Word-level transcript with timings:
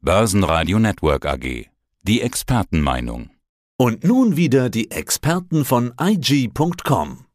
Börsenradio 0.00 0.78
Network 0.78 1.26
AG. 1.26 1.66
Die 2.02 2.22
Expertenmeinung. 2.22 3.30
Und 3.76 4.04
nun 4.04 4.36
wieder 4.36 4.70
die 4.70 4.92
Experten 4.92 5.64
von 5.64 5.92
IG.com. 6.00 7.26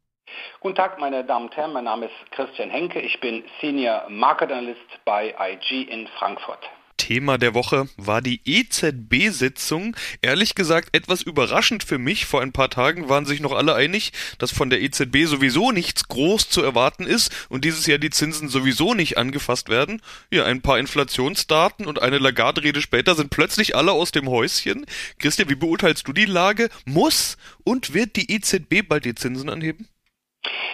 Guten 0.60 0.74
Tag, 0.74 0.98
meine 0.98 1.24
Damen 1.24 1.48
und 1.48 1.56
Herren. 1.58 1.74
Mein 1.74 1.84
Name 1.84 2.06
ist 2.06 2.30
Christian 2.30 2.70
Henke. 2.70 3.00
Ich 3.00 3.20
bin 3.20 3.44
Senior 3.60 4.08
Market 4.08 4.50
Analyst 4.50 4.80
bei 5.04 5.34
IG 5.38 5.82
in 5.82 6.08
Frankfurt. 6.18 6.60
Thema 7.04 7.36
der 7.36 7.52
Woche 7.52 7.86
war 7.98 8.22
die 8.22 8.40
EZB-Sitzung. 8.46 9.94
Ehrlich 10.22 10.54
gesagt 10.54 10.96
etwas 10.96 11.20
überraschend 11.20 11.84
für 11.84 11.98
mich. 11.98 12.24
Vor 12.24 12.40
ein 12.40 12.52
paar 12.52 12.70
Tagen 12.70 13.10
waren 13.10 13.26
sich 13.26 13.40
noch 13.40 13.52
alle 13.52 13.74
einig, 13.74 14.12
dass 14.38 14.52
von 14.52 14.70
der 14.70 14.80
EZB 14.80 15.26
sowieso 15.26 15.70
nichts 15.70 16.08
groß 16.08 16.48
zu 16.48 16.62
erwarten 16.62 17.04
ist 17.04 17.30
und 17.50 17.66
dieses 17.66 17.84
Jahr 17.84 17.98
die 17.98 18.08
Zinsen 18.08 18.48
sowieso 18.48 18.94
nicht 18.94 19.18
angefasst 19.18 19.68
werden. 19.68 20.00
Ja, 20.30 20.46
ein 20.46 20.62
paar 20.62 20.78
Inflationsdaten 20.78 21.84
und 21.84 22.00
eine 22.00 22.16
Lagarde-Rede 22.16 22.80
später 22.80 23.14
sind 23.14 23.28
plötzlich 23.28 23.76
alle 23.76 23.92
aus 23.92 24.10
dem 24.10 24.30
Häuschen. 24.30 24.86
Christian, 25.18 25.50
wie 25.50 25.56
beurteilst 25.56 26.08
du 26.08 26.14
die 26.14 26.24
Lage? 26.24 26.70
Muss 26.86 27.36
und 27.64 27.92
wird 27.92 28.16
die 28.16 28.32
EZB 28.32 28.88
bald 28.88 29.04
die 29.04 29.14
Zinsen 29.14 29.50
anheben? 29.50 29.88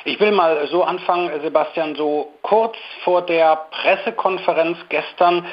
Ich 0.04 0.18
will 0.18 0.32
mal 0.32 0.66
so 0.68 0.82
anfangen, 0.82 1.30
Sebastian, 1.42 1.94
so 1.94 2.32
kurz 2.40 2.74
vor 3.04 3.20
der 3.20 3.66
Pressekonferenz 3.70 4.78
gestern, 4.88 5.46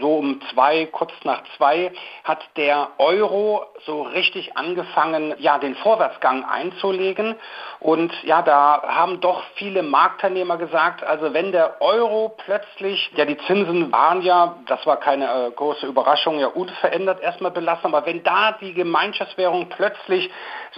so 0.00 0.16
um 0.16 0.40
zwei, 0.52 0.86
kurz 0.86 1.12
nach 1.22 1.42
zwei, 1.56 1.92
hat 2.24 2.40
der 2.56 2.88
Euro 2.98 3.64
so 3.86 4.02
richtig 4.02 4.56
angefangen, 4.56 5.34
ja, 5.38 5.58
den 5.58 5.76
Vorwärtsgang 5.76 6.44
einzulegen. 6.44 7.36
Und 7.78 8.12
ja, 8.24 8.42
da 8.42 8.82
haben 8.82 9.20
doch 9.20 9.44
viele 9.54 9.84
Marktteilnehmer 9.84 10.56
gesagt, 10.56 11.04
also 11.04 11.32
wenn 11.32 11.52
der 11.52 11.80
Euro 11.80 12.34
plötzlich, 12.44 13.08
ja, 13.14 13.24
die 13.24 13.38
Zinsen 13.46 13.92
waren 13.92 14.22
ja, 14.22 14.56
das 14.66 14.84
war 14.84 14.96
keine 14.96 15.26
äh, 15.26 15.50
große 15.52 15.86
Überraschung, 15.86 16.40
ja, 16.40 16.48
unverändert 16.48 17.20
erstmal 17.20 17.52
belassen, 17.52 17.86
aber 17.94 18.04
wenn 18.06 18.24
da 18.24 18.52
die 18.60 18.74
Gemeinschaftswährung 18.74 19.68
plötzlich 19.68 20.28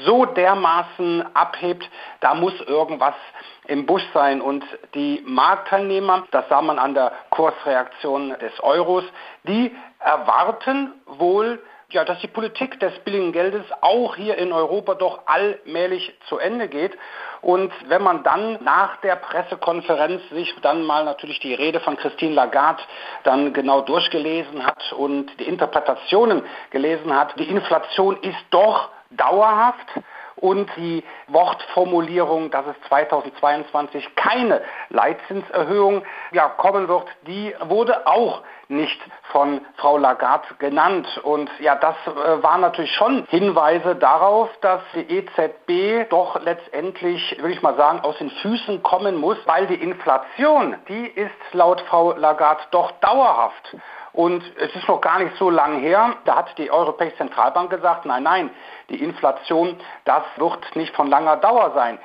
so 0.05 0.27
dermaßen 0.27 1.34
abhebt, 1.34 1.88
da 2.20 2.34
muss 2.34 2.59
irgendwas 2.61 3.13
im 3.66 3.86
Busch 3.86 4.04
sein. 4.12 4.40
Und 4.40 4.64
die 4.94 5.22
Marktteilnehmer, 5.26 6.24
das 6.30 6.48
sah 6.48 6.62
man 6.62 6.78
an 6.78 6.94
der 6.94 7.12
Kursreaktion 7.30 8.30
des 8.38 8.52
Euros, 8.60 9.04
die 9.44 9.74
erwarten 10.00 10.92
wohl, 11.06 11.62
ja, 11.90 12.04
dass 12.04 12.18
die 12.20 12.28
Politik 12.28 12.80
des 12.80 12.92
billigen 13.00 13.32
Geldes 13.32 13.64
auch 13.80 14.16
hier 14.16 14.36
in 14.36 14.52
Europa 14.52 14.94
doch 14.94 15.20
allmählich 15.26 16.12
zu 16.28 16.38
Ende 16.38 16.68
geht. 16.68 16.96
Und 17.40 17.72
wenn 17.88 18.02
man 18.02 18.22
dann 18.24 18.58
nach 18.64 18.96
der 19.02 19.16
Pressekonferenz 19.16 20.22
sich 20.30 20.52
dann 20.62 20.82
mal 20.82 21.04
natürlich 21.04 21.38
die 21.40 21.54
Rede 21.54 21.80
von 21.80 21.96
Christine 21.96 22.34
Lagarde 22.34 22.82
dann 23.22 23.52
genau 23.52 23.82
durchgelesen 23.82 24.66
hat 24.66 24.92
und 24.92 25.30
die 25.38 25.44
Interpretationen 25.44 26.42
gelesen 26.70 27.14
hat, 27.14 27.38
die 27.38 27.48
Inflation 27.48 28.16
ist 28.22 28.44
doch 28.50 28.88
dauerhaft 29.10 29.86
und 30.45 30.69
die 30.77 31.03
Wortformulierung, 31.28 32.50
dass 32.50 32.67
es 32.67 32.77
2022 32.89 34.14
keine 34.14 34.61
Leitzinserhöhung 34.91 36.03
ja, 36.33 36.48
kommen 36.48 36.87
wird, 36.87 37.09
die 37.27 37.55
wurde 37.61 38.06
auch 38.06 38.42
nicht 38.69 39.00
von 39.33 39.62
Frau 39.77 39.97
Lagarde 39.97 40.47
genannt. 40.59 41.06
Und 41.22 41.48
ja, 41.61 41.77
das 41.77 41.97
äh, 42.06 42.42
waren 42.42 42.61
natürlich 42.61 42.92
schon 42.92 43.25
Hinweise 43.31 43.97
darauf, 43.97 44.50
dass 44.61 44.83
die 44.95 45.17
EZB 45.17 46.11
doch 46.11 46.39
letztendlich, 46.42 47.39
würde 47.39 47.55
ich 47.55 47.62
mal 47.62 47.77
sagen, 47.77 48.00
aus 48.00 48.19
den 48.19 48.31
Füßen 48.31 48.83
kommen 48.83 49.17
muss, 49.17 49.39
weil 49.47 49.67
die 49.67 49.77
Inflation, 49.77 50.77
die 50.89 51.06
ist 51.06 51.55
laut 51.55 51.81
Frau 51.89 52.12
Lagarde 52.12 52.65
doch 52.70 52.91
dauerhaft. 53.00 53.77
Und 54.15 54.45
es 54.59 54.72
ist 54.77 54.87
noch 54.87 55.00
gar 55.00 55.19
nicht 55.19 55.37
so 55.39 55.50
lange 55.50 55.78
her, 55.78 56.15
da 56.25 56.37
hat 56.37 56.56
die 56.56 56.70
Europäische 56.70 57.17
Zentralbank 57.17 57.69
gesagt, 57.69 58.06
nein, 58.06 58.22
nein, 58.22 58.50
die 58.88 59.02
Inflation, 59.02 59.77
das 60.04 60.22
wird 60.36 60.77
nicht 60.77 60.94
von 60.94 61.08
langer 61.08 61.36
Dauer 61.36 61.72
sein. 61.74 61.98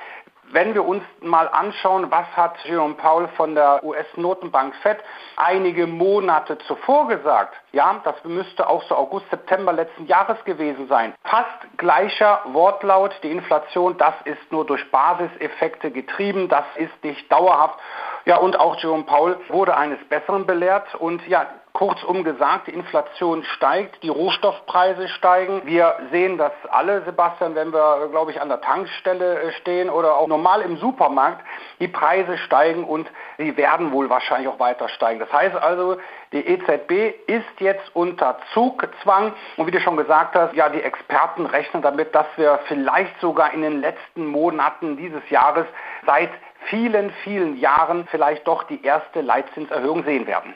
Wenn 0.52 0.74
wir 0.74 0.84
uns 0.84 1.04
mal 1.20 1.48
anschauen, 1.48 2.10
was 2.10 2.26
hat 2.36 2.56
Jerome 2.64 2.94
Powell 2.94 3.28
von 3.36 3.54
der 3.54 3.84
US-Notenbank 3.84 4.74
Fed 4.82 4.98
einige 5.36 5.86
Monate 5.86 6.58
zuvor 6.66 7.06
gesagt, 7.06 7.54
ja, 7.70 8.00
das 8.02 8.16
müsste 8.24 8.68
auch 8.68 8.82
so 8.88 8.96
August, 8.96 9.30
September 9.30 9.72
letzten 9.72 10.06
Jahres 10.06 10.42
gewesen 10.44 10.88
sein. 10.88 11.14
Fast 11.22 11.46
gleicher 11.76 12.40
Wortlaut, 12.46 13.14
die 13.22 13.30
Inflation, 13.30 13.96
das 13.96 14.14
ist 14.24 14.50
nur 14.50 14.66
durch 14.66 14.90
Basiseffekte 14.90 15.92
getrieben, 15.92 16.48
das 16.48 16.64
ist 16.74 17.04
nicht 17.04 17.30
dauerhaft. 17.30 17.78
Ja, 18.24 18.38
und 18.38 18.58
auch 18.58 18.76
Jerome 18.80 19.04
Powell 19.04 19.36
wurde 19.50 19.76
eines 19.76 20.00
Besseren 20.08 20.46
belehrt 20.46 20.96
und 20.96 21.24
ja, 21.28 21.46
Kurzum 21.72 22.24
gesagt, 22.24 22.66
die 22.66 22.72
Inflation 22.72 23.44
steigt, 23.44 24.02
die 24.02 24.08
Rohstoffpreise 24.08 25.08
steigen. 25.08 25.62
Wir 25.64 25.94
sehen 26.10 26.36
das 26.36 26.52
alle, 26.68 27.02
Sebastian, 27.04 27.54
wenn 27.54 27.72
wir, 27.72 28.08
glaube 28.10 28.32
ich, 28.32 28.40
an 28.40 28.48
der 28.48 28.60
Tankstelle 28.60 29.40
äh, 29.40 29.52
stehen 29.52 29.88
oder 29.88 30.16
auch 30.16 30.26
normal 30.26 30.62
im 30.62 30.76
Supermarkt. 30.78 31.44
Die 31.78 31.88
Preise 31.88 32.38
steigen 32.38 32.84
und 32.84 33.08
sie 33.38 33.56
werden 33.56 33.92
wohl 33.92 34.10
wahrscheinlich 34.10 34.48
auch 34.48 34.58
weiter 34.58 34.88
steigen. 34.88 35.20
Das 35.20 35.32
heißt 35.32 35.56
also, 35.56 35.96
die 36.32 36.46
EZB 36.46 37.14
ist 37.26 37.60
jetzt 37.60 37.94
unter 37.94 38.38
Zugzwang. 38.52 39.32
Und 39.56 39.66
wie 39.66 39.70
du 39.70 39.80
schon 39.80 39.96
gesagt 39.96 40.34
hast, 40.34 40.54
ja, 40.54 40.68
die 40.68 40.82
Experten 40.82 41.46
rechnen 41.46 41.82
damit, 41.82 42.14
dass 42.14 42.26
wir 42.36 42.58
vielleicht 42.66 43.18
sogar 43.20 43.52
in 43.52 43.62
den 43.62 43.80
letzten 43.80 44.26
Monaten 44.26 44.96
dieses 44.96 45.28
Jahres 45.30 45.66
seit 46.04 46.30
vielen, 46.66 47.10
vielen 47.24 47.58
Jahren 47.58 48.06
vielleicht 48.10 48.46
doch 48.46 48.64
die 48.64 48.84
erste 48.84 49.20
Leitzinserhöhung 49.20 50.04
sehen 50.04 50.26
werden. 50.26 50.54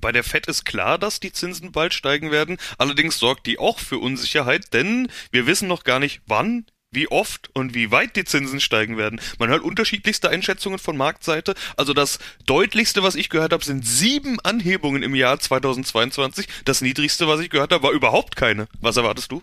Bei 0.00 0.12
der 0.12 0.24
FED 0.24 0.46
ist 0.48 0.64
klar, 0.64 0.98
dass 0.98 1.20
die 1.20 1.32
Zinsen 1.32 1.72
bald 1.72 1.94
steigen 1.94 2.30
werden. 2.30 2.58
Allerdings 2.78 3.18
sorgt 3.18 3.46
die 3.46 3.58
auch 3.58 3.78
für 3.78 3.98
Unsicherheit, 3.98 4.72
denn 4.72 5.08
wir 5.30 5.46
wissen 5.46 5.68
noch 5.68 5.84
gar 5.84 5.98
nicht, 5.98 6.22
wann, 6.26 6.66
wie 6.92 7.08
oft 7.08 7.50
und 7.54 7.74
wie 7.74 7.90
weit 7.90 8.16
die 8.16 8.24
Zinsen 8.24 8.60
steigen 8.60 8.96
werden. 8.96 9.20
Man 9.38 9.48
hört 9.48 9.62
unterschiedlichste 9.62 10.28
Einschätzungen 10.28 10.78
von 10.78 10.96
Marktseite. 10.96 11.54
Also 11.76 11.94
das 11.94 12.18
deutlichste, 12.46 13.02
was 13.02 13.14
ich 13.14 13.30
gehört 13.30 13.52
habe, 13.52 13.64
sind 13.64 13.86
sieben 13.86 14.38
Anhebungen 14.40 15.02
im 15.02 15.14
Jahr 15.14 15.40
2022. 15.40 16.46
Das 16.64 16.82
niedrigste, 16.82 17.26
was 17.26 17.40
ich 17.40 17.50
gehört 17.50 17.72
habe, 17.72 17.84
war 17.84 17.92
überhaupt 17.92 18.36
keine. 18.36 18.68
Was 18.80 18.96
erwartest 18.96 19.32
du? 19.32 19.42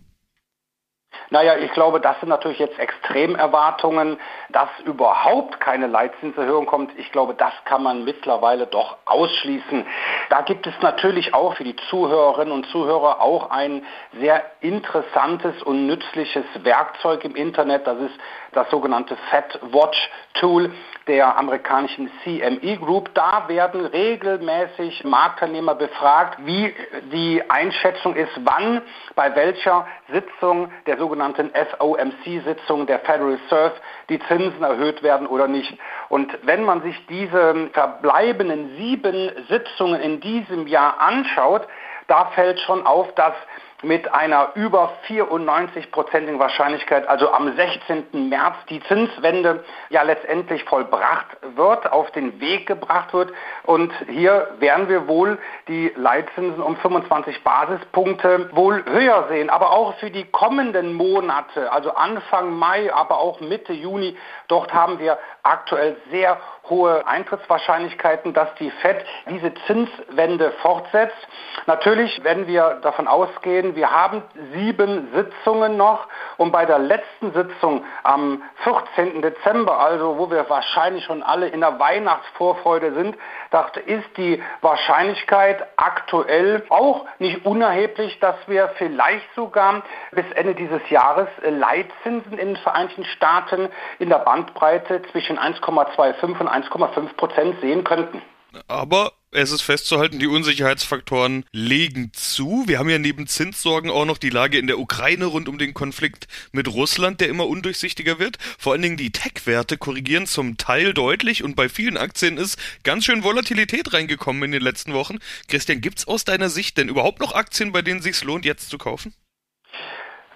Naja, 1.31 1.57
ich 1.57 1.71
glaube, 1.73 1.99
das 1.99 2.19
sind 2.19 2.29
natürlich 2.29 2.57
jetzt 2.57 2.79
Extremerwartungen, 2.79 4.19
dass 4.49 4.69
überhaupt 4.83 5.59
keine 5.59 5.85
Leitzinserhöhung 5.85 6.65
kommt. 6.65 6.97
Ich 6.97 7.11
glaube, 7.11 7.35
das 7.35 7.53
kann 7.65 7.83
man 7.83 8.03
mittlerweile 8.03 8.65
doch 8.65 8.97
ausschließen. 9.05 9.85
Da 10.29 10.41
gibt 10.41 10.65
es 10.65 10.73
natürlich 10.81 11.35
auch 11.35 11.53
für 11.55 11.63
die 11.63 11.75
Zuhörerinnen 11.89 12.51
und 12.51 12.65
Zuhörer 12.67 13.21
auch 13.21 13.51
ein 13.51 13.85
sehr 14.19 14.43
interessantes 14.61 15.61
und 15.61 15.85
nützliches 15.85 16.45
Werkzeug 16.63 17.23
im 17.23 17.35
Internet. 17.35 17.85
Das 17.85 17.99
ist 17.99 18.17
das 18.53 18.69
sogenannte 18.69 19.15
Fed 19.29 19.59
Watch 19.71 20.09
Tool 20.33 20.71
der 21.07 21.37
amerikanischen 21.37 22.11
CME 22.23 22.77
Group. 22.77 23.13
Da 23.13 23.45
werden 23.47 23.85
regelmäßig 23.85 25.03
Marktteilnehmer 25.03 25.75
befragt, 25.75 26.37
wie 26.45 26.73
die 27.11 27.41
Einschätzung 27.49 28.15
ist, 28.15 28.31
wann 28.43 28.81
bei 29.15 29.35
welcher 29.35 29.87
Sitzung 30.11 30.71
der 30.85 30.97
sogenannten 30.97 31.51
FOMC-Sitzung 31.51 32.85
der 32.85 32.99
Federal 32.99 33.37
Reserve 33.37 33.73
die 34.09 34.19
Zinsen 34.19 34.63
erhöht 34.63 35.01
werden 35.03 35.27
oder 35.27 35.47
nicht. 35.47 35.77
Und 36.09 36.37
wenn 36.43 36.63
man 36.63 36.81
sich 36.83 37.05
diese 37.07 37.69
verbleibenden 37.73 38.75
sieben 38.77 39.31
Sitzungen 39.49 40.01
in 40.01 40.21
diesem 40.21 40.67
Jahr 40.67 40.99
anschaut, 40.99 41.67
da 42.07 42.25
fällt 42.35 42.59
schon 42.61 42.85
auf, 42.85 43.13
dass 43.15 43.33
mit 43.81 44.13
einer 44.13 44.49
über 44.55 44.93
94-prozentigen 45.07 46.39
Wahrscheinlichkeit, 46.39 47.07
also 47.07 47.31
am 47.31 47.55
16. 47.55 48.29
März, 48.29 48.55
die 48.69 48.81
Zinswende 48.83 49.63
ja 49.89 50.01
letztendlich 50.01 50.63
vollbracht 50.65 51.25
wird, 51.55 51.91
auf 51.91 52.11
den 52.11 52.41
Weg 52.41 52.67
gebracht 52.67 53.13
wird. 53.13 53.31
Und 53.63 53.93
hier 54.09 54.49
werden 54.59 54.89
wir 54.89 55.07
wohl 55.07 55.37
die 55.67 55.93
Leitzinsen 55.95 56.61
um 56.61 56.75
25 56.77 57.43
Basispunkte 57.43 58.49
wohl 58.53 58.83
höher 58.85 59.27
sehen. 59.29 59.49
Aber 59.49 59.71
auch 59.71 59.95
für 59.95 60.11
die 60.11 60.25
kommenden 60.25 60.93
Monate, 60.93 61.71
also 61.71 61.93
Anfang 61.93 62.57
Mai, 62.57 62.93
aber 62.93 63.19
auch 63.19 63.39
Mitte 63.39 63.73
Juni, 63.73 64.17
dort 64.47 64.73
haben 64.73 64.99
wir 64.99 65.17
aktuell 65.43 65.95
sehr 66.11 66.37
hohe 66.69 67.05
Eintrittswahrscheinlichkeiten, 67.07 68.33
dass 68.33 68.53
die 68.55 68.71
Fed 68.71 69.05
diese 69.29 69.53
Zinswende 69.65 70.51
fortsetzt. 70.61 71.17
Natürlich, 71.65 72.23
wenn 72.23 72.47
wir 72.47 72.79
davon 72.81 73.07
ausgehen, 73.07 73.75
wir 73.75 73.91
haben 73.91 74.23
sieben 74.53 75.09
Sitzungen 75.13 75.77
noch 75.77 76.07
und 76.37 76.51
bei 76.51 76.65
der 76.65 76.79
letzten 76.79 77.33
Sitzung 77.33 77.83
am 78.03 78.41
14. 78.63 79.21
Dezember, 79.21 79.79
also 79.79 80.17
wo 80.17 80.29
wir 80.31 80.49
wahrscheinlich 80.49 81.05
schon 81.05 81.23
alle 81.23 81.47
in 81.47 81.61
der 81.61 81.79
Weihnachtsvorfreude 81.79 82.93
sind, 82.93 83.17
dachte, 83.51 83.79
ist 83.79 84.17
die 84.17 84.41
Wahrscheinlichkeit 84.61 85.65
aktuell 85.77 86.63
auch 86.69 87.05
nicht 87.19 87.45
unerheblich, 87.45 88.19
dass 88.19 88.35
wir 88.47 88.69
vielleicht 88.77 89.33
sogar 89.35 89.83
bis 90.11 90.25
Ende 90.35 90.55
dieses 90.55 90.87
Jahres 90.89 91.27
Leitzinsen 91.41 92.37
in 92.37 92.53
den 92.53 92.57
Vereinigten 92.57 93.05
Staaten 93.05 93.69
in 93.99 94.09
der 94.09 94.19
Bandbreite 94.19 95.01
zwischen 95.11 95.37
1,25 95.37 96.39
und 96.39 96.47
1,5 96.63 97.13
Prozent 97.15 97.55
sehen 97.61 97.83
könnten. 97.83 98.21
Aber 98.67 99.13
Es 99.31 99.51
ist 99.51 99.61
festzuhalten, 99.61 100.17
die 100.17 100.25
Unsicherheitsfaktoren 100.25 101.45
legen 101.51 102.09
zu. 102.13 102.63
Wir 102.65 102.79
haben 102.79 102.89
ja 102.89 102.97
neben 102.97 103.27
Zinssorgen 103.27 103.91
auch 103.91 104.05
noch 104.05 104.17
die 104.17 104.31
Lage 104.31 104.57
in 104.57 104.65
der 104.65 104.79
Ukraine 104.79 105.25
rund 105.25 105.47
um 105.47 105.59
den 105.59 105.75
Konflikt 105.75 106.27
mit 106.51 106.67
Russland, 106.67 107.21
der 107.21 107.29
immer 107.29 107.45
undurchsichtiger 107.45 108.17
wird. 108.17 108.37
Vor 108.57 108.73
allen 108.73 108.81
Dingen 108.81 108.97
die 108.97 109.11
Tech-Werte 109.11 109.77
korrigieren 109.77 110.25
zum 110.25 110.57
Teil 110.57 110.95
deutlich 110.95 111.43
und 111.43 111.55
bei 111.55 111.69
vielen 111.69 111.95
Aktien 111.95 112.37
ist 112.37 112.57
ganz 112.81 113.05
schön 113.05 113.23
Volatilität 113.23 113.93
reingekommen 113.93 114.41
in 114.41 114.51
den 114.51 114.63
letzten 114.63 114.93
Wochen. 114.93 115.19
Christian, 115.47 115.79
gibt's 115.79 116.07
aus 116.07 116.25
deiner 116.25 116.49
Sicht 116.49 116.79
denn 116.79 116.89
überhaupt 116.89 117.19
noch 117.19 117.35
Aktien, 117.35 117.71
bei 117.71 117.83
denen 117.83 118.01
sich's 118.01 118.23
lohnt, 118.23 118.45
jetzt 118.45 118.71
zu 118.71 118.79
kaufen? 118.79 119.13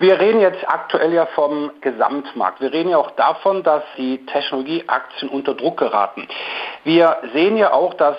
Wir 0.03 0.19
reden 0.19 0.41
jetzt 0.41 0.67
aktuell 0.67 1.13
ja 1.13 1.27
vom 1.27 1.71
Gesamtmarkt. 1.79 2.59
Wir 2.59 2.73
reden 2.73 2.89
ja 2.89 2.97
auch 2.97 3.11
davon, 3.11 3.63
dass 3.63 3.83
die 3.95 4.25
Technologieaktien 4.25 5.31
unter 5.31 5.53
Druck 5.53 5.77
geraten. 5.77 6.27
Wir 6.83 7.21
sehen 7.31 7.55
ja 7.55 7.71
auch, 7.71 7.93
dass 7.93 8.17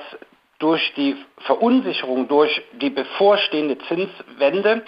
durch 0.58 0.94
die 0.94 1.14
Verunsicherung, 1.44 2.28
durch 2.28 2.62
die 2.72 2.90
bevorstehende 2.90 3.78
Zinswende 3.86 4.82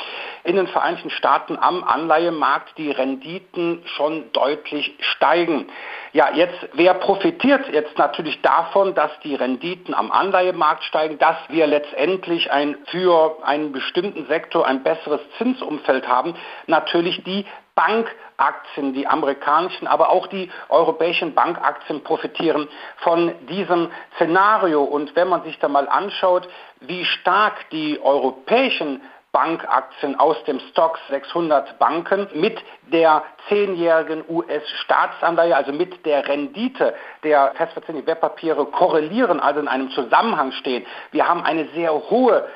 in 0.44 0.56
den 0.56 0.66
Vereinigten 0.68 1.10
Staaten 1.10 1.58
am 1.58 1.84
Anleihemarkt 1.84 2.76
die 2.78 2.90
Renditen 2.90 3.82
schon 3.96 4.32
deutlich 4.32 4.94
steigen. 5.00 5.66
Ja, 6.12 6.30
jetzt, 6.32 6.68
wer 6.72 6.94
profitiert 6.94 7.68
jetzt 7.72 7.98
natürlich 7.98 8.40
davon, 8.40 8.94
dass 8.94 9.10
die 9.20 9.34
Renditen 9.34 9.92
am 9.92 10.10
Anleihemarkt 10.10 10.84
steigen, 10.84 11.18
dass 11.18 11.36
wir 11.48 11.66
letztendlich 11.66 12.50
ein, 12.50 12.76
für 12.86 13.36
einen 13.44 13.72
bestimmten 13.72 14.26
Sektor 14.26 14.66
ein 14.66 14.82
besseres 14.82 15.20
Zinsumfeld 15.38 16.08
haben? 16.08 16.34
Natürlich 16.66 17.22
die 17.24 17.44
Bankaktien, 17.76 18.94
die 18.94 19.06
amerikanischen, 19.06 19.86
aber 19.86 20.08
auch 20.08 20.28
die 20.28 20.50
europäischen 20.70 21.34
Bankaktien 21.34 22.02
profitieren 22.02 22.68
von 22.96 23.34
diesem 23.48 23.90
Szenario. 24.14 24.82
Und 24.82 25.14
wenn 25.14 25.28
man 25.28 25.42
sich 25.42 25.58
da 25.58 25.68
mal 25.68 25.86
anschaut, 25.86 26.45
wie 26.80 27.04
stark 27.04 27.70
die 27.70 28.00
europäischen 28.02 29.00
Bankaktien 29.36 30.18
aus 30.18 30.42
dem 30.44 30.58
Stocks 30.70 30.98
600 31.10 31.78
Banken 31.78 32.26
mit 32.32 32.58
der 32.90 33.22
zehnjährigen 33.48 34.24
US-Staatsanleihe, 34.26 35.54
also 35.54 35.72
mit 35.72 36.06
der 36.06 36.26
Rendite 36.26 36.94
der 37.22 37.52
festverzinslichen 37.54 38.06
Wertpapiere 38.06 38.64
korrelieren, 38.64 39.38
also 39.38 39.60
in 39.60 39.68
einem 39.68 39.90
Zusammenhang 39.90 40.52
stehen. 40.52 40.86
Wir 41.10 41.28
haben 41.28 41.44
eine 41.44 41.66
sehr 41.74 41.92
hohe 41.92 42.48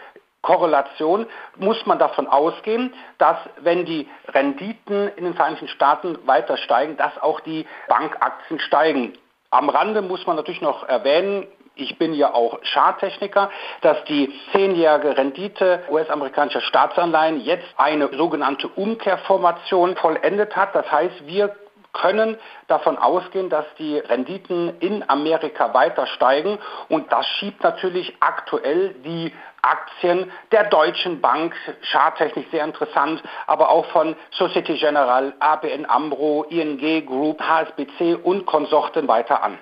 Korrelation 0.43 1.27
muss 1.57 1.85
man 1.85 1.99
davon 1.99 2.27
ausgehen, 2.27 2.95
dass 3.19 3.37
wenn 3.59 3.85
die 3.85 4.09
Renditen 4.29 5.09
in 5.17 5.25
den 5.25 5.35
Vereinigten 5.35 5.69
Staaten 5.69 6.17
weiter 6.27 6.57
steigen, 6.57 6.97
dass 6.97 7.21
auch 7.21 7.41
die 7.41 7.67
Bankaktien 7.89 8.59
steigen. 8.59 9.13
Am 9.51 9.69
Rande 9.69 10.01
muss 10.01 10.27
man 10.27 10.37
natürlich 10.37 10.63
noch 10.63 10.89
erwähnen, 10.89 11.47
ich 11.81 11.99
bin 11.99 12.15
ja 12.15 12.35
auch 12.35 12.61
Charttechniker, 12.62 13.50
dass 13.81 14.05
die 14.05 14.32
zehnjährige 14.53 15.17
Rendite 15.17 15.82
US-amerikanischer 15.91 16.61
Staatsanleihen 16.61 17.41
jetzt 17.41 17.69
eine 17.77 18.09
sogenannte 18.17 18.69
Umkehrformation 18.69 19.97
vollendet 19.97 20.56
hat. 20.56 20.75
Das 20.75 20.91
heißt, 20.91 21.27
wir 21.27 21.56
können 21.93 22.38
davon 22.69 22.99
ausgehen, 22.99 23.50
dass 23.50 23.67
die 23.79 23.99
Renditen 23.99 24.79
in 24.81 25.09
Amerika 25.09 25.75
weiter 25.75 26.06
steigen 26.06 26.59
und 26.88 27.11
das 27.11 27.27
schiebt 27.27 27.62
natürlich 27.62 28.15
aktuell 28.21 28.94
die 29.05 29.32
Aktien 29.62 30.31
der 30.53 30.65
Deutschen 30.71 31.21
Bank, 31.21 31.55
charttechnisch 31.91 32.47
sehr 32.50 32.65
interessant, 32.65 33.23
aber 33.47 33.71
auch 33.71 33.87
von 33.87 34.17
Societe 34.31 34.75
Generale, 34.75 35.35
ABN 35.41 35.85
Amro, 35.87 36.44
ING 36.49 37.05
Group, 37.05 37.41
HSBC 37.43 38.15
und 38.23 38.47
Konsorten 38.47 39.06
weiter 39.09 39.43
an. 39.43 39.59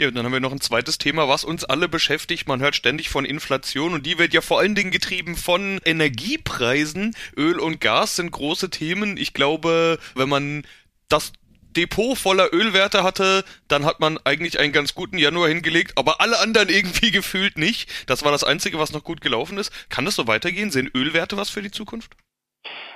Ja, 0.00 0.08
und 0.08 0.14
dann 0.14 0.24
haben 0.24 0.32
wir 0.32 0.40
noch 0.40 0.50
ein 0.52 0.62
zweites 0.62 0.96
Thema, 0.96 1.28
was 1.28 1.44
uns 1.44 1.62
alle 1.62 1.86
beschäftigt. 1.86 2.48
Man 2.48 2.62
hört 2.62 2.74
ständig 2.74 3.10
von 3.10 3.26
Inflation 3.26 3.92
und 3.92 4.06
die 4.06 4.16
wird 4.16 4.32
ja 4.32 4.40
vor 4.40 4.58
allen 4.58 4.74
Dingen 4.74 4.90
getrieben 4.90 5.36
von 5.36 5.78
Energiepreisen. 5.84 7.14
Öl 7.36 7.60
und 7.60 7.82
Gas 7.82 8.16
sind 8.16 8.30
große 8.30 8.70
Themen. 8.70 9.18
Ich 9.18 9.34
glaube, 9.34 9.98
wenn 10.14 10.30
man 10.30 10.66
das 11.10 11.34
Depot 11.76 12.16
voller 12.16 12.50
Ölwerte 12.50 13.02
hatte, 13.02 13.44
dann 13.68 13.84
hat 13.84 14.00
man 14.00 14.16
eigentlich 14.24 14.58
einen 14.58 14.72
ganz 14.72 14.94
guten 14.94 15.18
Januar 15.18 15.48
hingelegt, 15.48 15.92
aber 15.98 16.22
alle 16.22 16.38
anderen 16.38 16.68
irgendwie 16.70 17.10
gefühlt 17.10 17.58
nicht. 17.58 17.90
Das 18.06 18.24
war 18.24 18.32
das 18.32 18.42
Einzige, 18.42 18.78
was 18.78 18.92
noch 18.92 19.04
gut 19.04 19.20
gelaufen 19.20 19.58
ist. 19.58 19.70
Kann 19.90 20.06
das 20.06 20.14
so 20.14 20.26
weitergehen? 20.26 20.70
Sind 20.70 20.94
Ölwerte 20.94 21.36
was 21.36 21.50
für 21.50 21.60
die 21.60 21.72
Zukunft? 21.72 22.16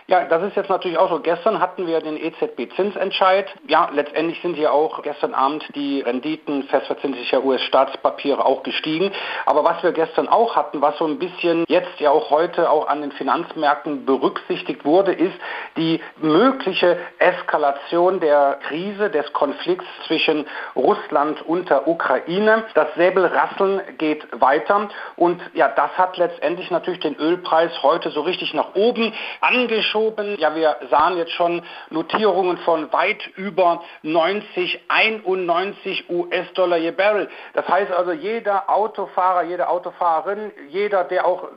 Ja, 0.06 0.26
das 0.26 0.42
ist 0.42 0.54
jetzt 0.54 0.68
natürlich 0.68 0.98
auch 0.98 1.08
so. 1.08 1.18
Gestern 1.20 1.60
hatten 1.60 1.86
wir 1.86 1.98
den 2.00 2.18
EZB-Zinsentscheid. 2.18 3.46
Ja, 3.66 3.88
letztendlich 3.90 4.38
sind 4.42 4.52
hier 4.52 4.70
auch 4.70 5.00
gestern 5.00 5.32
Abend 5.32 5.64
die 5.74 6.02
Renditen 6.02 6.64
festverzinslicher 6.64 7.42
US-Staatspapiere 7.42 8.44
auch 8.44 8.62
gestiegen. 8.62 9.12
Aber 9.46 9.64
was 9.64 9.82
wir 9.82 9.92
gestern 9.92 10.28
auch 10.28 10.56
hatten, 10.56 10.82
was 10.82 10.98
so 10.98 11.06
ein 11.06 11.18
bisschen 11.18 11.64
jetzt 11.68 12.00
ja 12.00 12.10
auch 12.10 12.28
heute 12.28 12.68
auch 12.68 12.86
an 12.86 13.00
den 13.00 13.12
Finanzmärkten 13.12 14.04
berücksichtigt 14.04 14.84
wurde, 14.84 15.12
ist 15.12 15.36
die 15.78 16.02
mögliche 16.18 16.98
Eskalation 17.18 18.20
der 18.20 18.58
Krise, 18.68 19.08
des 19.08 19.32
Konflikts 19.32 19.86
zwischen 20.06 20.44
Russland 20.76 21.40
und 21.40 21.70
der 21.70 21.88
Ukraine. 21.88 22.64
Das 22.74 22.94
Säbelrasseln 22.96 23.80
geht 23.96 24.26
weiter. 24.38 24.90
Und 25.16 25.40
ja, 25.54 25.68
das 25.68 25.96
hat 25.96 26.18
letztendlich 26.18 26.70
natürlich 26.70 27.00
den 27.00 27.16
Ölpreis 27.16 27.82
heute 27.82 28.10
so 28.10 28.20
richtig 28.20 28.52
nach 28.52 28.74
oben 28.74 29.14
angeschaut 29.40 29.94
geschoben. 29.94 30.37
Ja, 30.38 30.55
wir 30.55 30.76
sahen 30.91 31.17
jetzt 31.17 31.32
schon 31.32 31.62
Notierungen 31.91 32.58
von 32.58 32.93
weit 32.93 33.26
über 33.37 33.82
90, 34.02 34.81
91 34.88 36.11
US-Dollar 36.11 36.79
je 36.79 36.91
Barrel. 36.91 37.29
Das 37.55 37.69
heißt 37.69 37.93
also, 37.93 38.12
jeder 38.12 38.69
Autofahrer, 38.69 39.44
jede 39.44 39.69
Autofahrerin, 39.69 40.50
jeder, 40.69 41.05
der 41.05 41.26
auch 41.26 41.49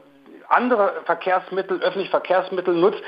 andere 0.50 1.01
Verkehrsmittel, 1.06 1.80
öffentliche 1.81 2.12
Verkehrsmittel 2.12 2.74
nutzt, 2.74 3.01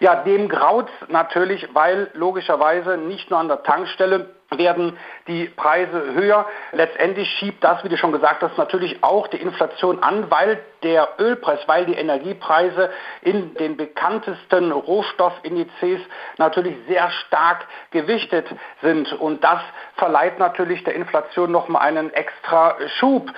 ja, 0.00 0.16
dem 0.16 0.48
graut 0.48 0.88
natürlich, 1.08 1.66
weil 1.72 2.10
logischerweise 2.12 2.96
nicht 2.96 3.30
nur 3.30 3.40
an 3.40 3.48
der 3.48 3.62
Tankstelle 3.62 4.33
werden 4.50 4.96
die 5.26 5.46
Preise 5.46 6.14
höher. 6.14 6.46
Letztendlich 6.72 7.28
schiebt 7.38 7.62
das, 7.64 7.82
wie 7.84 7.88
du 7.88 7.96
schon 7.96 8.12
gesagt 8.12 8.42
hast, 8.42 8.56
natürlich 8.58 9.02
auch 9.02 9.26
die 9.28 9.38
Inflation 9.38 10.02
an, 10.02 10.30
weil 10.30 10.60
der 10.82 11.08
Ölpreis, 11.18 11.60
weil 11.66 11.86
die 11.86 11.94
Energiepreise 11.94 12.90
in 13.22 13.54
den 13.54 13.76
bekanntesten 13.76 14.70
Rohstoffindizes 14.70 16.00
natürlich 16.38 16.76
sehr 16.88 17.10
stark 17.10 17.66
gewichtet 17.90 18.46
sind. 18.82 19.12
Und 19.14 19.42
das 19.42 19.60
verleiht 19.96 20.38
natürlich 20.38 20.84
der 20.84 20.94
Inflation 20.94 21.50
nochmal 21.50 21.82
einen 21.82 22.12
extra 22.12 22.76
Schub. 22.98 23.30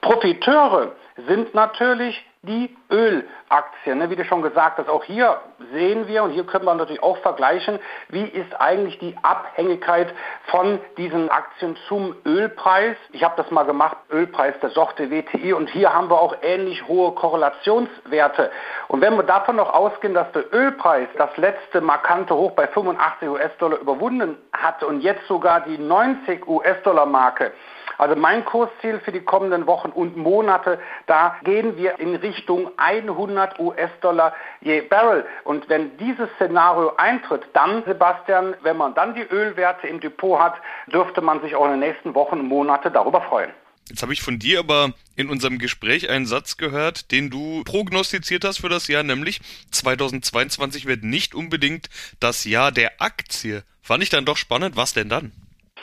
Profiteure 0.00 0.92
sind 1.26 1.54
natürlich 1.54 2.24
die 2.42 2.74
Ölaktien. 2.90 3.98
Ne? 3.98 4.08
Wie 4.08 4.16
du 4.16 4.24
schon 4.24 4.40
gesagt 4.40 4.78
hast, 4.78 4.88
auch 4.88 5.04
hier 5.04 5.40
sehen 5.72 6.08
wir, 6.08 6.22
und 6.22 6.30
hier 6.30 6.44
können 6.44 6.64
wir 6.64 6.74
natürlich 6.74 7.02
auch 7.02 7.18
vergleichen, 7.18 7.78
wie 8.08 8.24
ist 8.24 8.58
eigentlich 8.58 8.98
die 8.98 9.14
Abhängigkeit 9.22 10.14
von 10.46 10.80
diesen 10.96 11.28
Aktien 11.28 11.76
zum 11.86 12.16
Ölpreis. 12.24 12.96
Ich 13.12 13.22
habe 13.24 13.34
das 13.36 13.50
mal 13.50 13.64
gemacht, 13.64 13.98
Ölpreis 14.10 14.54
der 14.62 14.70
Sorte 14.70 15.10
WTI, 15.10 15.52
und 15.52 15.68
hier 15.68 15.92
haben 15.92 16.08
wir 16.08 16.18
auch 16.18 16.34
ähnlich 16.40 16.88
hohe 16.88 17.12
Korrelationswerte. 17.12 18.50
Und 18.88 19.02
wenn 19.02 19.16
wir 19.16 19.22
davon 19.24 19.56
noch 19.56 19.74
ausgehen, 19.74 20.14
dass 20.14 20.32
der 20.32 20.50
Ölpreis 20.54 21.08
das 21.18 21.36
letzte 21.36 21.82
markante 21.82 22.34
Hoch 22.34 22.52
bei 22.52 22.66
85 22.68 23.28
US-Dollar 23.28 23.78
überwunden 23.80 24.38
hat 24.54 24.82
und 24.82 25.02
jetzt 25.02 25.26
sogar 25.26 25.60
die 25.60 25.76
90 25.76 26.48
US-Dollar-Marke, 26.48 27.52
also 28.00 28.16
mein 28.16 28.46
Kursziel 28.46 28.98
für 29.04 29.12
die 29.12 29.20
kommenden 29.20 29.66
Wochen 29.66 29.90
und 29.90 30.16
Monate, 30.16 30.78
da 31.06 31.36
gehen 31.44 31.76
wir 31.76 32.00
in 32.00 32.14
Richtung 32.16 32.70
100 32.78 33.58
US-Dollar 33.60 34.34
je 34.62 34.80
Barrel. 34.80 35.26
Und 35.44 35.68
wenn 35.68 35.98
dieses 35.98 36.30
Szenario 36.36 36.94
eintritt, 36.96 37.42
dann, 37.52 37.84
Sebastian, 37.84 38.54
wenn 38.62 38.78
man 38.78 38.94
dann 38.94 39.14
die 39.14 39.20
Ölwerte 39.20 39.86
im 39.86 40.00
Depot 40.00 40.40
hat, 40.40 40.54
dürfte 40.90 41.20
man 41.20 41.42
sich 41.42 41.54
auch 41.54 41.66
in 41.66 41.72
den 41.72 41.80
nächsten 41.80 42.14
Wochen 42.14 42.40
und 42.40 42.48
Monaten 42.48 42.90
darüber 42.90 43.20
freuen. 43.20 43.50
Jetzt 43.90 44.00
habe 44.02 44.14
ich 44.14 44.22
von 44.22 44.38
dir 44.38 44.60
aber 44.60 44.94
in 45.16 45.28
unserem 45.28 45.58
Gespräch 45.58 46.08
einen 46.08 46.24
Satz 46.24 46.56
gehört, 46.56 47.10
den 47.10 47.28
du 47.28 47.64
prognostiziert 47.64 48.44
hast 48.44 48.60
für 48.60 48.70
das 48.70 48.88
Jahr, 48.88 49.02
nämlich 49.02 49.42
2022 49.72 50.86
wird 50.86 51.04
nicht 51.04 51.34
unbedingt 51.34 51.90
das 52.18 52.44
Jahr 52.46 52.72
der 52.72 53.02
Aktie. 53.02 53.62
Fand 53.82 54.02
ich 54.02 54.08
dann 54.08 54.24
doch 54.24 54.38
spannend. 54.38 54.76
Was 54.76 54.94
denn 54.94 55.10
dann? 55.10 55.32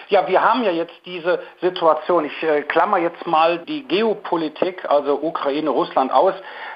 Ja, 0.09 0.25
wir 0.27 0.41
haben 0.41 0.63
ja 0.63 0.71
jetzt 0.71 0.93
diese 1.05 1.39
Situation. 1.59 2.23
Ich 2.25 2.43
äh, 2.43 2.61
klammer 2.61 2.97
jetzt 2.97 3.27
mal 3.27 3.59
die 3.59 3.83
Geopolitik, 3.83 4.89
also 4.89 5.19
Ukraine, 5.21 5.69
Russland 5.69 6.13
aus, 6.13 6.33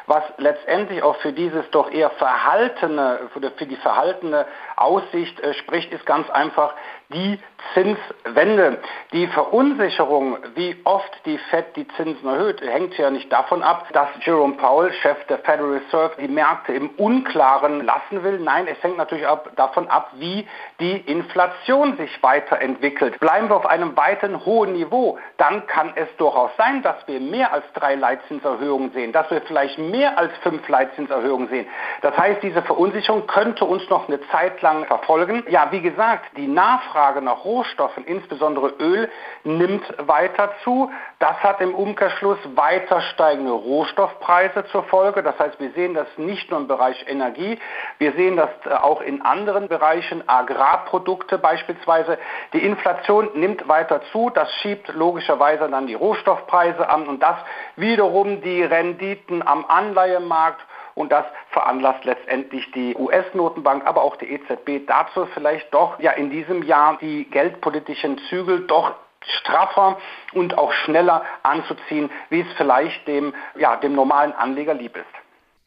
was 0.07 0.23
letztendlich 0.37 1.01
auch 1.01 1.15
für 1.17 1.31
dieses 1.31 1.69
doch 1.71 1.89
eher 1.89 2.09
verhaltene, 2.09 3.29
für 3.31 3.65
die 3.65 3.77
verhaltene 3.77 4.45
Aussicht 4.81 5.39
äh, 5.39 5.53
spricht, 5.53 5.91
ist 5.91 6.05
ganz 6.05 6.29
einfach 6.29 6.73
die 7.13 7.39
Zinswende. 7.73 8.79
Die 9.13 9.27
Verunsicherung, 9.27 10.37
wie 10.55 10.75
oft 10.83 11.11
die 11.25 11.37
Fed 11.37 11.75
die 11.75 11.87
Zinsen 11.89 12.27
erhöht, 12.27 12.61
hängt 12.61 12.97
ja 12.97 13.09
nicht 13.09 13.31
davon 13.31 13.61
ab, 13.61 13.87
dass 13.93 14.09
Jerome 14.21 14.55
Powell, 14.55 14.91
Chef 14.93 15.23
der 15.27 15.39
Federal 15.39 15.73
Reserve, 15.73 16.15
die 16.19 16.27
Märkte 16.27 16.73
im 16.73 16.89
Unklaren 16.97 17.85
lassen 17.85 18.23
will. 18.23 18.39
Nein, 18.39 18.67
es 18.67 18.81
hängt 18.81 18.97
natürlich 18.97 19.27
ab, 19.27 19.51
davon 19.55 19.87
ab, 19.89 20.11
wie 20.15 20.47
die 20.79 20.97
Inflation 20.97 21.97
sich 21.97 22.21
weiterentwickelt. 22.23 23.19
Bleiben 23.19 23.49
wir 23.49 23.57
auf 23.57 23.65
einem 23.65 23.95
weiten 23.95 24.45
hohen 24.45 24.73
Niveau, 24.73 25.19
dann 25.37 25.67
kann 25.67 25.91
es 25.95 26.07
durchaus 26.17 26.51
sein, 26.57 26.81
dass 26.81 26.95
wir 27.07 27.19
mehr 27.19 27.53
als 27.53 27.65
drei 27.73 27.95
Leitzinserhöhungen 27.95 28.91
sehen, 28.93 29.11
dass 29.11 29.29
wir 29.29 29.41
vielleicht 29.41 29.77
mehr 29.77 30.17
als 30.17 30.31
fünf 30.39 30.67
Leitzinserhöhungen 30.67 31.49
sehen. 31.49 31.67
Das 32.01 32.17
heißt, 32.17 32.41
diese 32.41 32.61
Verunsicherung 32.63 33.27
könnte 33.27 33.65
uns 33.65 33.87
noch 33.89 34.07
eine 34.07 34.19
Zeit 34.29 34.61
lang 34.61 34.70
verfolgen. 34.85 35.43
Ja, 35.49 35.71
wie 35.71 35.81
gesagt, 35.81 36.25
die 36.37 36.47
Nachfrage 36.47 37.21
nach 37.21 37.43
Rohstoffen, 37.45 38.05
insbesondere 38.05 38.69
Öl, 38.79 39.09
nimmt 39.43 39.83
weiter 40.07 40.51
zu. 40.63 40.91
Das 41.19 41.37
hat 41.43 41.61
im 41.61 41.75
Umkehrschluss 41.75 42.39
weiter 42.55 43.01
steigende 43.01 43.51
Rohstoffpreise 43.51 44.65
zur 44.71 44.83
Folge. 44.83 45.23
Das 45.23 45.37
heißt, 45.37 45.59
wir 45.59 45.71
sehen 45.71 45.93
das 45.93 46.07
nicht 46.17 46.49
nur 46.49 46.59
im 46.59 46.67
Bereich 46.67 47.05
Energie, 47.07 47.59
wir 47.97 48.13
sehen 48.13 48.37
das 48.37 48.49
äh, 48.65 48.73
auch 48.73 49.01
in 49.01 49.21
anderen 49.21 49.67
Bereichen, 49.67 50.27
Agrarprodukte 50.27 51.37
beispielsweise. 51.37 52.17
Die 52.53 52.63
Inflation 52.63 53.29
nimmt 53.35 53.67
weiter 53.67 54.01
zu. 54.11 54.29
Das 54.29 54.51
schiebt 54.61 54.87
logischerweise 54.93 55.69
dann 55.69 55.87
die 55.87 55.93
Rohstoffpreise 55.93 56.89
an 56.89 57.07
und 57.07 57.21
das 57.21 57.37
wiederum 57.75 58.41
die 58.41 58.63
Renditen 58.63 59.45
am 59.45 59.65
Anleihemarkt 59.65 60.61
und 60.95 61.11
das 61.11 61.25
veranlasst 61.51 62.03
letztendlich 62.05 62.69
die 62.71 62.95
US-Notenbank, 62.95 63.85
aber 63.85 64.03
auch 64.03 64.15
die 64.17 64.31
EZB 64.31 64.85
dazu 64.87 65.27
vielleicht 65.33 65.73
doch 65.73 65.99
ja 65.99 66.11
in 66.11 66.29
diesem 66.29 66.63
Jahr 66.63 66.97
die 66.99 67.25
geldpolitischen 67.25 68.19
Zügel 68.29 68.67
doch 68.67 68.95
straffer 69.39 69.97
und 70.33 70.57
auch 70.57 70.73
schneller 70.85 71.23
anzuziehen, 71.43 72.09
wie 72.29 72.41
es 72.41 72.47
vielleicht 72.57 73.07
dem, 73.07 73.33
ja, 73.57 73.75
dem 73.77 73.93
normalen 73.93 74.33
Anleger 74.33 74.73
lieb 74.73 74.95
ist. 74.95 75.05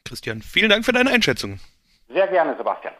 Christian, 0.05 0.41
vielen 0.41 0.69
Dank 0.69 0.85
für 0.85 0.91
deine 0.91 1.11
Einschätzung. 1.11 1.59
Sehr 2.09 2.27
gerne, 2.27 2.55
Sebastian. 2.57 2.93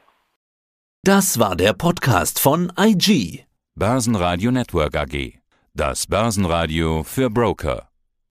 Das 1.03 1.37
war 1.39 1.55
der 1.55 1.73
Podcast 1.73 2.39
von 2.39 2.71
IG. 2.79 3.45
Börsenradio 3.75 4.51
Network 4.51 4.95
AG. 4.95 5.33
Das 5.73 6.07
Börsenradio 6.07 7.03
für 7.03 7.29
Broker. 7.29 7.89